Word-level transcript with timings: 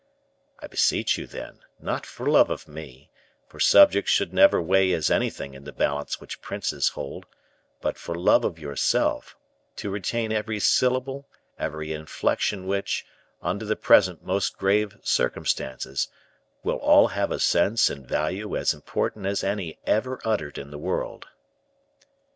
I 0.59 0.65
beseech 0.65 1.15
you, 1.19 1.27
then, 1.27 1.59
not 1.79 2.07
for 2.07 2.25
love 2.25 2.49
of 2.49 2.67
me, 2.67 3.11
for 3.47 3.59
subjects 3.59 4.09
should 4.09 4.33
never 4.33 4.59
weigh 4.59 4.91
as 4.93 5.11
anything 5.11 5.53
in 5.53 5.63
the 5.63 5.71
balance 5.71 6.19
which 6.19 6.41
princes 6.41 6.87
hold, 6.89 7.27
but 7.81 7.99
for 7.99 8.15
love 8.15 8.43
of 8.43 8.57
yourself, 8.57 9.37
to 9.75 9.91
retain 9.91 10.31
every 10.31 10.59
syllable, 10.59 11.27
every 11.59 11.89
inflexion 11.93 12.65
which, 12.65 13.05
under 13.43 13.63
the 13.63 13.75
present 13.75 14.23
most 14.25 14.57
grave 14.57 14.97
circumstances, 15.03 16.07
will 16.63 16.77
all 16.77 17.09
have 17.09 17.31
a 17.31 17.39
sense 17.39 17.87
and 17.91 18.07
value 18.07 18.57
as 18.57 18.73
important 18.73 19.27
as 19.27 19.43
any 19.43 19.77
every 19.85 20.17
uttered 20.25 20.57
in 20.57 20.71
the 20.71 20.79
world." 20.79 21.27